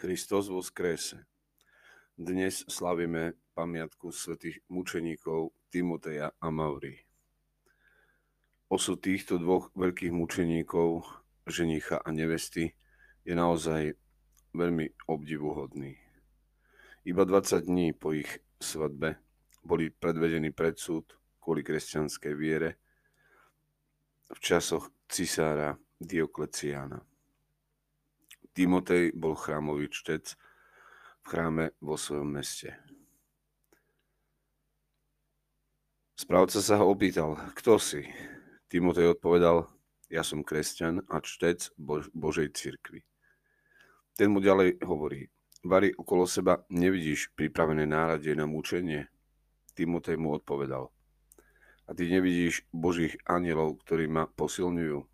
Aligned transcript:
Kristus 0.00 0.48
vo 0.48 0.64
skrese. 0.64 1.28
Dnes 2.16 2.64
slavíme 2.64 3.36
pamiatku 3.52 4.08
svätých 4.08 4.64
mučeníkov 4.72 5.52
Timoteja 5.68 6.32
a 6.40 6.48
Mauri. 6.48 6.96
Osud 8.72 8.96
týchto 8.96 9.36
dvoch 9.36 9.68
veľkých 9.76 10.08
mučeníkov, 10.08 11.04
ženicha 11.44 12.00
a 12.00 12.08
nevesty, 12.16 12.72
je 13.28 13.36
naozaj 13.36 13.92
veľmi 14.56 15.04
obdivuhodný. 15.04 16.00
Iba 17.04 17.28
20 17.28 17.68
dní 17.68 17.92
po 17.92 18.16
ich 18.16 18.40
svadbe 18.56 19.20
boli 19.60 19.92
predvedení 19.92 20.48
pred 20.48 20.80
súd 20.80 21.12
kvôli 21.44 21.60
kresťanskej 21.60 22.32
viere 22.40 22.80
v 24.32 24.38
časoch 24.40 24.88
cisára 25.12 25.76
Diokleciána. 26.00 27.09
Timotej 28.52 29.14
bol 29.14 29.38
chrámový 29.38 29.90
čtec 29.90 30.34
v 31.22 31.26
chráme 31.26 31.64
vo 31.78 31.94
svojom 31.94 32.26
meste. 32.26 32.74
Správca 36.18 36.60
sa 36.60 36.76
ho 36.78 36.92
opýtal, 36.92 37.38
kto 37.56 37.80
si? 37.80 38.04
Timotej 38.68 39.16
odpovedal, 39.16 39.66
ja 40.12 40.20
som 40.20 40.44
kresťan 40.44 41.06
a 41.08 41.24
čtec 41.24 41.72
Bož- 41.80 42.12
Božej 42.12 42.52
cirkvi. 42.52 43.02
Ten 44.14 44.30
mu 44.30 44.44
ďalej 44.44 44.84
hovorí, 44.84 45.32
Vary 45.60 45.92
okolo 45.92 46.24
seba 46.24 46.64
nevidíš 46.72 47.36
pripravené 47.36 47.84
náradie 47.84 48.32
na 48.32 48.48
mučenie? 48.48 49.12
Timotej 49.76 50.16
mu 50.16 50.32
odpovedal, 50.32 50.88
a 51.84 51.90
ty 51.90 52.06
nevidíš 52.06 52.62
Božích 52.70 53.18
anielov, 53.26 53.82
ktorí 53.82 54.06
ma 54.06 54.30
posilňujú? 54.30 55.09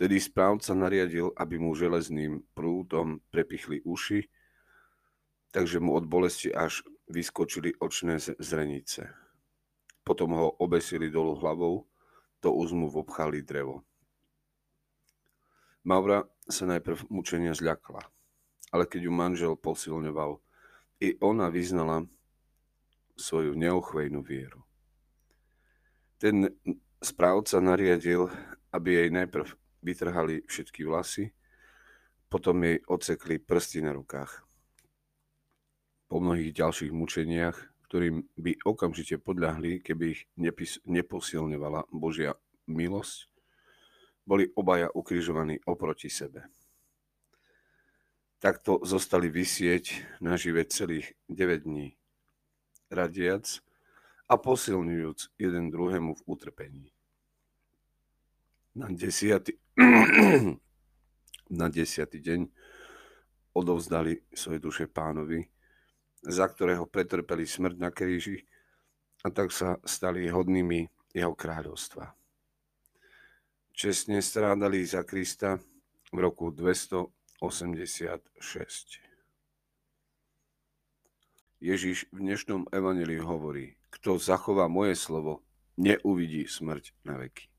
Tedy 0.00 0.16
správca 0.16 0.72
nariadil, 0.72 1.28
aby 1.36 1.60
mu 1.60 1.76
železným 1.76 2.40
prútom 2.56 3.20
prepichli 3.28 3.84
uši, 3.84 4.24
takže 5.52 5.76
mu 5.76 5.92
od 5.92 6.08
bolesti 6.08 6.48
až 6.48 6.80
vyskočili 7.12 7.76
očné 7.76 8.16
zrenice. 8.40 9.12
Potom 10.00 10.32
ho 10.32 10.56
obesili 10.56 11.12
dolu 11.12 11.36
hlavou, 11.36 11.84
to 12.40 12.48
uzmu 12.48 12.88
vobchali 12.88 13.44
drevo. 13.44 13.84
Maura 15.84 16.24
sa 16.48 16.64
najprv 16.64 17.12
mučenia 17.12 17.52
zľakla, 17.52 18.00
ale 18.72 18.88
keď 18.88 19.04
ju 19.04 19.12
manžel 19.12 19.52
posilňoval, 19.52 20.40
i 21.04 21.20
ona 21.20 21.52
vyznala 21.52 22.08
svoju 23.20 23.52
neochvejnú 23.52 24.24
vieru. 24.24 24.64
Ten 26.16 26.48
správca 27.04 27.60
nariadil, 27.60 28.32
aby 28.72 29.04
jej 29.04 29.08
najprv 29.12 29.59
vytrhali 29.82 30.44
všetky 30.46 30.84
vlasy, 30.84 31.32
potom 32.30 32.62
jej 32.62 32.78
odsekli 32.86 33.42
prsty 33.42 33.82
na 33.82 33.92
rukách. 33.92 34.46
Po 36.06 36.22
mnohých 36.22 36.54
ďalších 36.54 36.92
mučeniach, 36.94 37.58
ktorým 37.90 38.22
by 38.38 38.62
okamžite 38.62 39.18
podľahli, 39.18 39.82
keby 39.82 40.04
ich 40.14 40.22
nepis- 40.38 40.78
neposilňovala 40.86 41.90
Božia 41.90 42.38
milosť, 42.70 43.26
boli 44.22 44.46
obaja 44.54 44.86
ukrižovaní 44.94 45.58
oproti 45.66 46.06
sebe. 46.06 46.46
Takto 48.38 48.80
zostali 48.86 49.28
vysieť 49.28 50.16
na 50.22 50.38
žive 50.38 50.64
celých 50.64 51.12
9 51.28 51.66
dní, 51.66 51.98
radiac 52.88 53.60
a 54.30 54.38
posilňujúc 54.38 55.34
jeden 55.36 55.68
druhému 55.68 56.14
v 56.14 56.22
utrpení. 56.24 56.86
Na 58.78 58.86
desiatý, 58.86 59.58
na 61.60 61.66
desiatý 61.72 62.20
deň 62.20 62.40
odovzdali 63.56 64.20
svoje 64.28 64.60
duše 64.60 64.84
pánovi, 64.86 65.40
za 66.20 66.44
ktorého 66.44 66.84
pretrpeli 66.84 67.48
smrť 67.48 67.76
na 67.80 67.88
kríži 67.88 68.44
a 69.24 69.32
tak 69.32 69.52
sa 69.52 69.80
stali 69.88 70.28
hodnými 70.28 70.84
jeho 71.16 71.32
kráľovstva. 71.32 72.12
Čestne 73.72 74.20
strádali 74.20 74.84
za 74.84 75.00
Krista 75.00 75.56
v 76.12 76.18
roku 76.20 76.52
286. 76.52 79.00
Ježiš 81.60 82.08
v 82.12 82.18
dnešnom 82.20 82.68
evaneliu 82.72 83.24
hovorí, 83.24 83.76
kto 83.92 84.20
zachová 84.20 84.68
moje 84.68 84.96
slovo, 84.96 85.44
neuvidí 85.80 86.44
smrť 86.44 86.92
na 87.04 87.16
veky. 87.20 87.50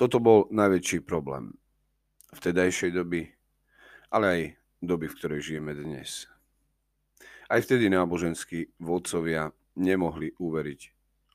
Toto 0.00 0.16
bol 0.16 0.48
najväčší 0.48 1.04
problém 1.04 1.52
vtedajšej 2.32 2.96
doby, 2.96 3.28
ale 4.08 4.24
aj 4.32 4.40
doby, 4.80 5.12
v 5.12 5.16
ktorej 5.20 5.40
žijeme 5.44 5.76
dnes. 5.76 6.24
Aj 7.52 7.60
vtedy 7.60 7.92
náboženskí 7.92 8.80
vodcovia 8.80 9.52
nemohli 9.76 10.32
uveriť, 10.40 10.80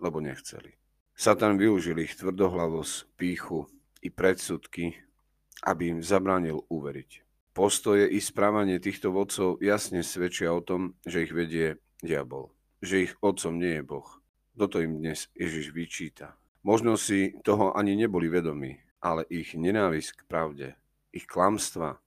lebo 0.01 0.17
nechceli. 0.17 0.73
Satan 1.13 1.61
využil 1.61 2.01
ich 2.01 2.17
tvrdohlavosť, 2.17 3.13
píchu 3.13 3.69
i 4.01 4.09
predsudky, 4.09 4.97
aby 5.61 5.93
im 5.93 6.01
zabránil 6.01 6.65
uveriť. 6.65 7.21
Postoje 7.53 8.09
i 8.09 8.17
správanie 8.17 8.81
týchto 8.81 9.13
vodcov 9.13 9.61
jasne 9.61 10.01
svedčia 10.01 10.49
o 10.49 10.65
tom, 10.65 10.97
že 11.05 11.21
ich 11.21 11.37
vedie 11.37 11.77
diabol, 12.01 12.49
že 12.81 13.05
ich 13.05 13.13
otcom 13.21 13.61
nie 13.61 13.77
je 13.77 13.83
Boh. 13.85 14.09
Toto 14.57 14.81
im 14.81 14.97
dnes 14.97 15.29
Ježiš 15.37 15.69
vyčíta. 15.69 16.33
Možno 16.65 16.97
si 16.97 17.37
toho 17.45 17.77
ani 17.77 17.93
neboli 17.93 18.25
vedomí, 18.25 18.81
ale 18.97 19.21
ich 19.29 19.53
nenávisť 19.53 20.17
k 20.17 20.21
pravde, 20.25 20.67
ich 21.13 21.29
klamstva 21.29 22.01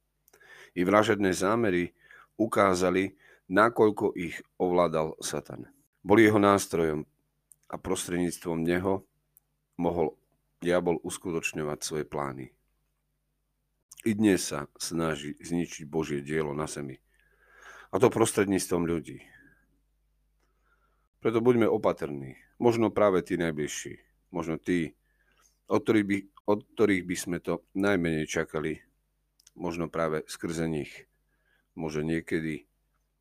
i 0.74 0.82
vražedné 0.82 1.30
zámery 1.30 1.94
ukázali, 2.34 3.14
nakoľko 3.46 4.18
ich 4.18 4.42
ovládal 4.58 5.14
Satan. 5.22 5.70
Boli 6.02 6.26
jeho 6.26 6.42
nástrojom 6.42 7.06
a 7.70 7.76
prostredníctvom 7.78 8.58
neho 8.66 9.06
mohol 9.78 10.18
diabol 10.58 10.98
uskutočňovať 11.06 11.78
svoje 11.78 12.02
plány. 12.02 12.50
I 14.02 14.10
dnes 14.18 14.42
sa 14.42 14.66
snaží 14.74 15.38
zničiť 15.38 15.86
Božie 15.86 16.18
dielo 16.18 16.50
na 16.50 16.66
zemi. 16.66 16.98
A 17.94 18.02
to 18.02 18.10
prostredníctvom 18.10 18.90
ľudí. 18.90 19.22
Preto 21.22 21.38
buďme 21.38 21.70
opatrní. 21.70 22.42
Možno 22.58 22.90
práve 22.90 23.22
tí 23.22 23.38
najbližší 23.38 24.07
možno 24.34 24.60
tí, 24.60 24.96
od 25.68 25.84
ktorých, 25.84 26.06
by, 26.06 26.18
od 26.48 26.58
ktorých 26.74 27.04
by 27.04 27.16
sme 27.16 27.38
to 27.40 27.64
najmenej 27.76 28.26
čakali, 28.28 28.80
možno 29.58 29.90
práve 29.90 30.24
skrze 30.30 30.70
nich, 30.70 31.08
môže 31.74 32.06
niekedy 32.06 32.68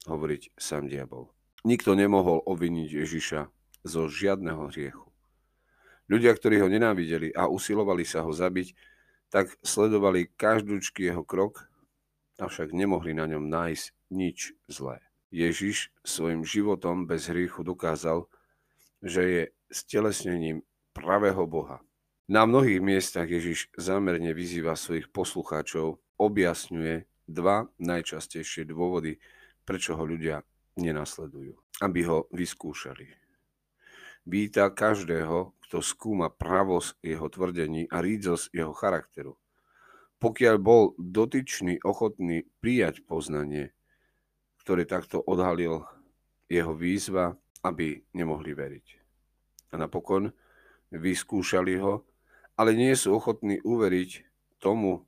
hovoriť 0.08 0.56
sám 0.56 0.88
diabol. 0.88 1.34
Nikto 1.68 1.98
nemohol 1.98 2.40
obviniť 2.46 2.90
Ježiša 3.04 3.42
zo 3.84 4.08
žiadneho 4.08 4.72
hriechu. 4.72 5.08
Ľudia, 6.08 6.32
ktorí 6.32 6.64
ho 6.64 6.72
nenávideli 6.72 7.36
a 7.36 7.52
usilovali 7.52 8.08
sa 8.08 8.24
ho 8.24 8.32
zabiť, 8.32 8.72
tak 9.28 9.52
sledovali 9.60 10.32
každúčky 10.40 11.04
jeho 11.04 11.28
krok, 11.28 11.68
avšak 12.40 12.72
nemohli 12.72 13.12
na 13.12 13.28
ňom 13.28 13.52
nájsť 13.52 13.86
nič 14.16 14.56
zlé. 14.72 15.04
Ježiš 15.28 15.92
svojim 16.08 16.48
životom 16.48 17.04
bez 17.04 17.28
hriechu 17.28 17.68
dokázal, 17.68 18.32
že 19.04 19.22
je 19.28 19.44
stelesnením 19.68 20.64
pravého 20.98 21.46
Boha. 21.46 21.78
Na 22.26 22.44
mnohých 22.44 22.82
miestach 22.82 23.30
Ježiš 23.30 23.70
zámerne 23.78 24.34
vyzýva 24.34 24.74
svojich 24.74 25.14
poslucháčov, 25.14 26.02
objasňuje 26.18 27.06
dva 27.30 27.70
najčastejšie 27.78 28.66
dôvody, 28.66 29.22
prečo 29.64 29.94
ho 29.96 30.04
ľudia 30.04 30.42
nenasledujú, 30.76 31.56
aby 31.86 32.00
ho 32.10 32.26
vyskúšali. 32.34 33.08
Víta 34.28 34.68
každého, 34.74 35.56
kto 35.64 35.80
skúma 35.80 36.28
pravosť 36.28 37.00
jeho 37.00 37.28
tvrdení 37.32 37.88
a 37.88 38.04
rídzosť 38.04 38.52
jeho 38.52 38.74
charakteru. 38.76 39.40
Pokiaľ 40.18 40.56
bol 40.60 40.98
dotyčný 40.98 41.80
ochotný 41.86 42.44
prijať 42.60 43.06
poznanie, 43.06 43.72
ktoré 44.66 44.84
takto 44.84 45.24
odhalil 45.24 45.88
jeho 46.52 46.74
výzva, 46.76 47.40
aby 47.64 48.04
nemohli 48.12 48.52
veriť. 48.52 48.88
A 49.72 49.80
napokon 49.80 50.32
vyskúšali 50.92 51.80
ho, 51.80 52.08
ale 52.58 52.74
nie 52.74 52.94
sú 52.98 53.16
ochotní 53.16 53.62
uveriť 53.62 54.26
tomu, 54.58 55.06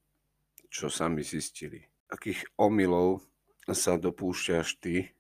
čo 0.69 0.87
sami 0.87 1.25
zistili. 1.25 1.89
Akých 2.09 2.45
omylov 2.57 3.25
sa 3.69 3.97
dopúšťaš 3.97 4.81
ty? 4.81 5.13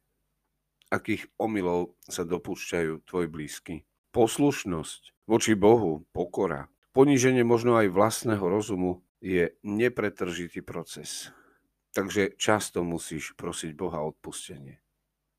Akých 0.89 1.29
omylov 1.37 1.97
sa 2.05 2.25
dopúšťajú 2.25 3.05
tvoj 3.05 3.25
blízky? 3.29 3.85
Poslušnosť 4.09 5.29
voči 5.29 5.53
Bohu, 5.53 6.05
pokora, 6.13 6.69
poníženie 6.97 7.45
možno 7.45 7.77
aj 7.77 7.93
vlastného 7.93 8.41
rozumu 8.41 9.05
je 9.21 9.53
nepretržitý 9.61 10.65
proces. 10.65 11.29
Takže 11.93 12.37
často 12.37 12.85
musíš 12.85 13.33
prosiť 13.37 13.73
Boha 13.73 14.01
o 14.01 14.13
odpustenie. 14.13 14.81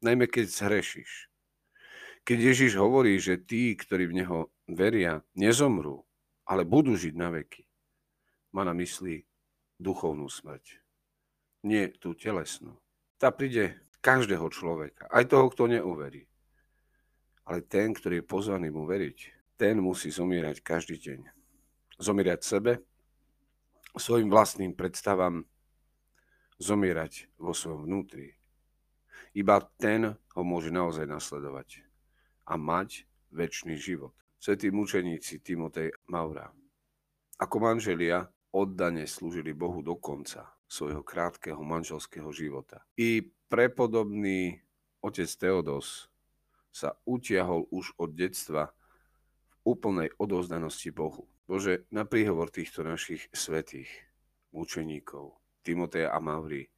Najmä 0.03 0.27
keď 0.27 0.47
zhrešíš. 0.51 1.30
Keď 2.31 2.39
Ježiš 2.39 2.79
hovorí, 2.79 3.19
že 3.19 3.43
tí, 3.43 3.75
ktorí 3.75 4.07
v 4.07 4.23
Neho 4.23 4.55
veria, 4.71 5.19
nezomrú, 5.35 6.07
ale 6.47 6.63
budú 6.63 6.95
žiť 6.95 7.19
na 7.19 7.27
veky, 7.27 7.67
má 8.55 8.63
na 8.63 8.71
mysli 8.79 9.27
duchovnú 9.83 10.31
smrť. 10.31 10.79
nie 11.67 11.91
tú 11.91 12.15
telesnú. 12.15 12.79
Tá 13.19 13.35
príde 13.35 13.83
každého 13.99 14.47
človeka, 14.47 15.11
aj 15.11 15.27
toho, 15.27 15.51
kto 15.51 15.75
neuverí. 15.75 16.31
Ale 17.51 17.67
ten, 17.67 17.91
ktorý 17.91 18.23
je 18.23 18.31
pozvaný 18.31 18.71
mu 18.71 18.87
veriť, 18.87 19.19
ten 19.59 19.83
musí 19.83 20.15
zomierať 20.15 20.63
každý 20.63 21.03
deň. 21.03 21.27
Zomierať 21.99 22.47
sebe, 22.47 22.79
svojim 23.99 24.31
vlastným 24.31 24.79
predstavám, 24.79 25.43
zomierať 26.63 27.27
vo 27.43 27.51
svojom 27.51 27.91
vnútri. 27.91 28.39
Iba 29.35 29.67
ten 29.83 30.15
ho 30.15 30.43
môže 30.47 30.71
naozaj 30.71 31.11
nasledovať 31.11 31.90
a 32.51 32.59
mať 32.59 33.07
väčší 33.31 33.79
život. 33.79 34.11
Svetí 34.43 34.75
mučeníci 34.75 35.39
Timotej 35.39 35.95
Maura. 36.11 36.51
Ako 37.39 37.63
manželia 37.63 38.27
oddane 38.51 39.07
slúžili 39.07 39.55
Bohu 39.55 39.87
do 39.87 39.95
konca 39.95 40.51
svojho 40.67 41.07
krátkeho 41.07 41.63
manželského 41.63 42.27
života. 42.35 42.83
I 42.99 43.23
prepodobný 43.47 44.59
otec 44.99 45.31
Teodos 45.31 46.11
sa 46.75 46.99
utiahol 47.07 47.71
už 47.71 47.95
od 47.99 48.15
detstva 48.15 48.75
v 49.51 49.55
úplnej 49.75 50.11
odozdanosti 50.19 50.91
Bohu. 50.91 51.31
Bože, 51.47 51.87
na 51.91 52.07
príhovor 52.07 52.51
týchto 52.51 52.87
našich 52.87 53.27
svetých 53.35 53.91
mučeníkov, 54.55 55.39
Timoteja 55.67 56.15
a 56.15 56.19
Mavry, 56.23 56.71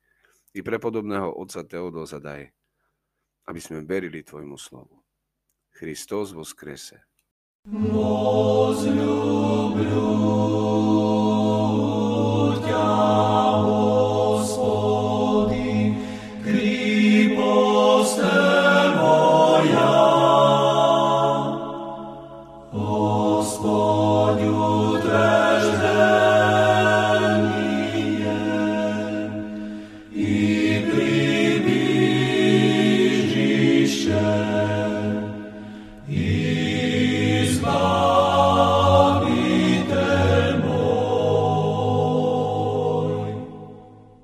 i 0.52 0.60
prepodobného 0.60 1.32
otca 1.36 1.64
Teodosa 1.64 2.20
daj, 2.20 2.48
aby 3.48 3.60
sme 3.60 3.84
verili 3.84 4.24
Tvojmu 4.24 4.56
slovu. 4.56 5.01
Христос 5.72 6.32
воскресе! 6.32 7.04
Возлюблю. 7.64 8.92